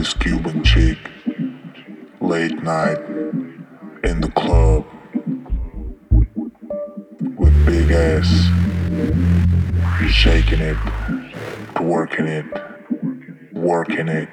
[0.00, 0.96] this Cuban chick
[2.22, 2.96] late night
[4.02, 4.86] in the club
[7.36, 8.48] with big ass.
[10.08, 10.76] shaking it,
[11.74, 12.46] twerking it,
[13.52, 14.30] working it.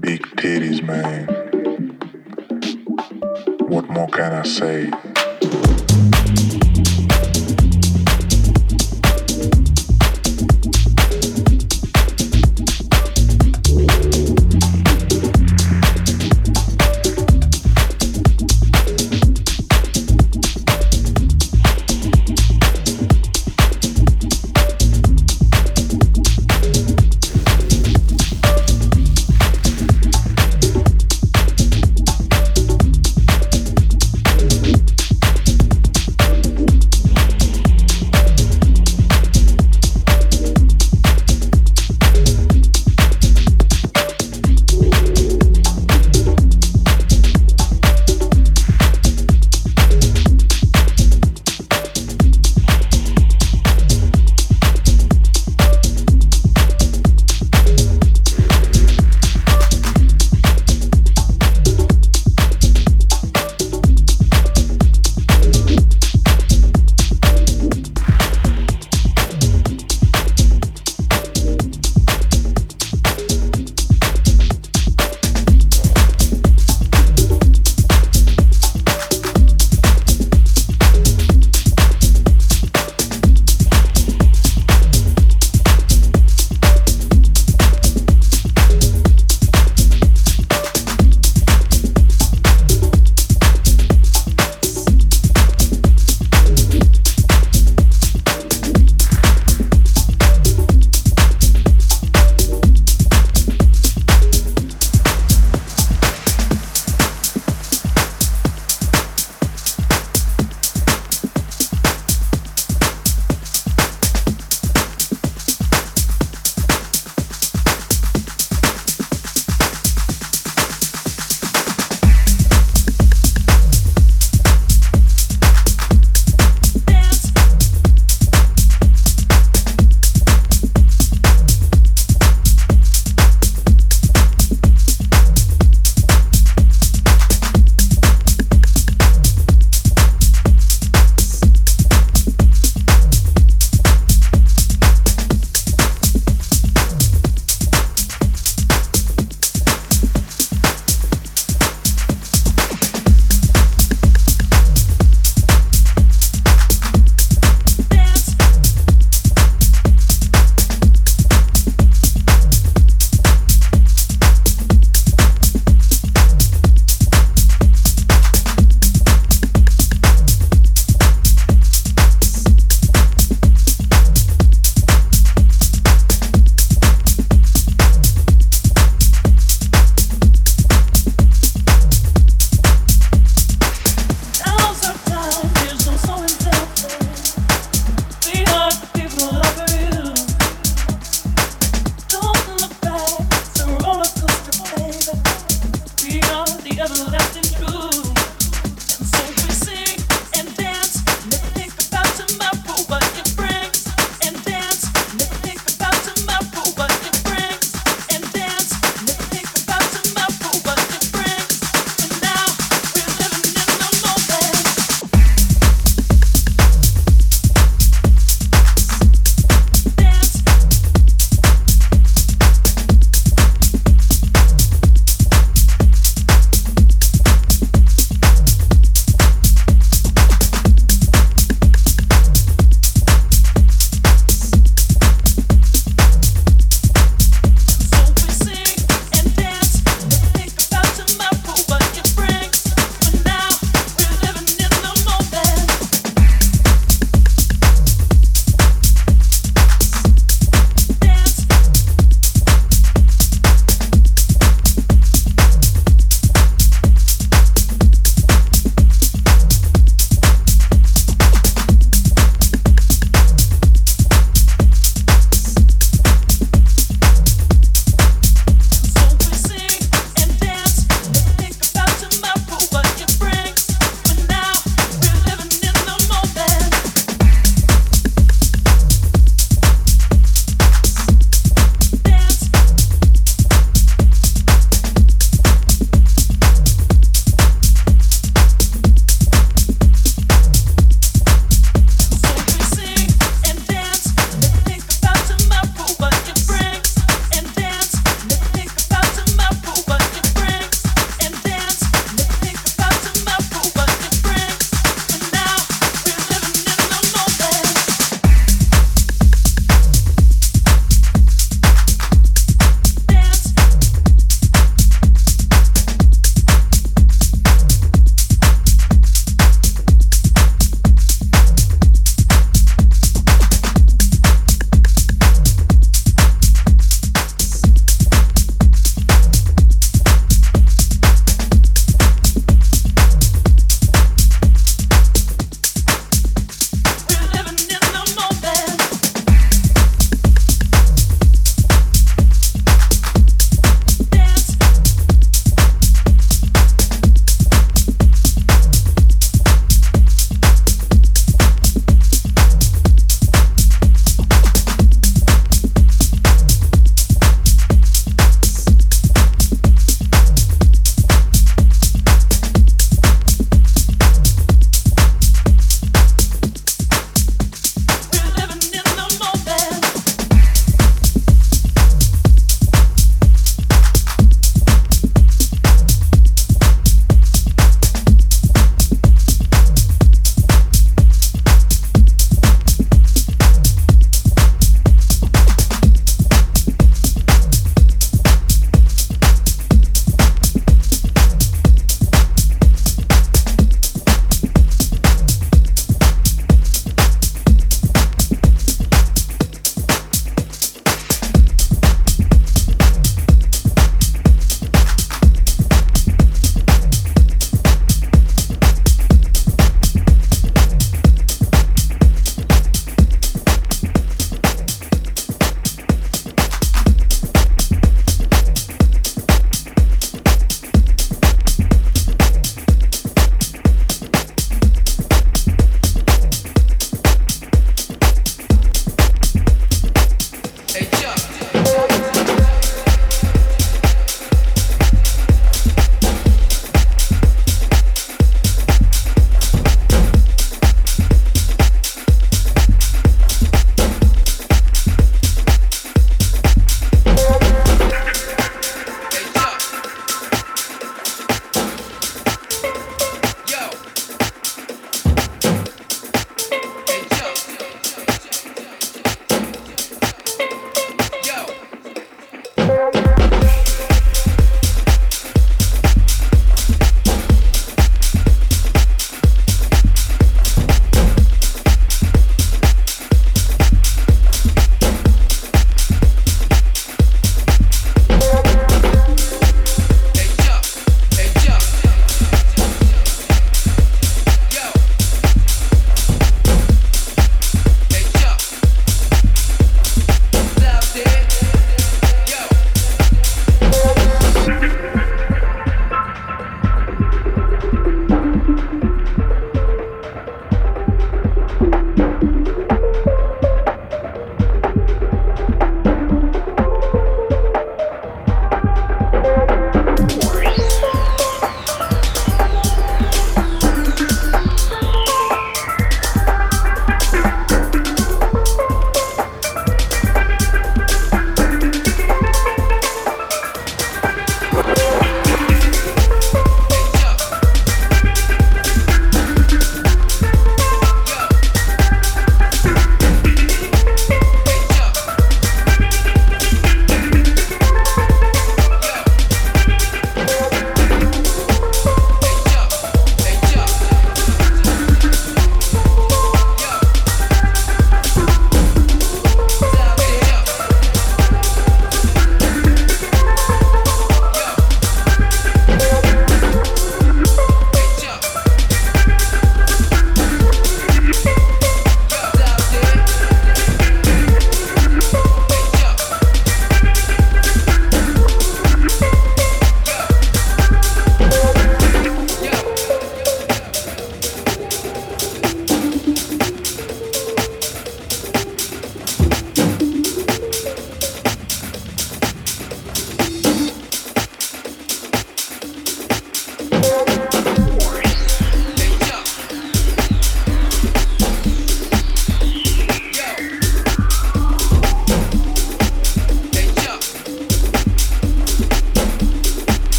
[0.00, 1.26] Big titties, man.
[3.66, 4.88] What more can I say?